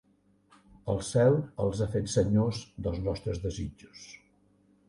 [0.93, 4.09] El cel els ha fet senyors dels nostres desitjos